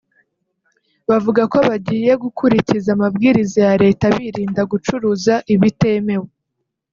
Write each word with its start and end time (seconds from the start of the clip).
bavuga 1.09 1.41
ko 1.51 1.57
bagiye 1.67 2.11
gukurikiza 2.23 2.89
amabwiriza 2.95 3.59
ya 3.67 3.73
Leta 3.83 4.05
birinda 4.17 4.61
gucuruza 4.71 5.33
ibitemewe 5.53 6.29